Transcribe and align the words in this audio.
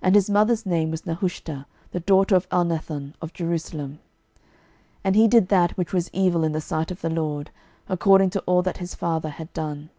And 0.00 0.14
his 0.14 0.30
mother's 0.30 0.64
name 0.64 0.90
was 0.90 1.04
Nehushta, 1.04 1.66
the 1.90 2.00
daughter 2.00 2.34
of 2.34 2.48
Elnathan 2.48 3.12
of 3.20 3.34
Jerusalem. 3.34 3.90
12:024:009 3.90 3.98
And 5.04 5.16
he 5.16 5.28
did 5.28 5.48
that 5.48 5.72
which 5.76 5.92
was 5.92 6.08
evil 6.14 6.44
in 6.44 6.52
the 6.52 6.62
sight 6.62 6.90
of 6.90 7.02
the 7.02 7.10
LORD, 7.10 7.50
according 7.86 8.30
to 8.30 8.40
all 8.46 8.62
that 8.62 8.78
his 8.78 8.94
father 8.94 9.28
had 9.28 9.52
done. 9.52 9.90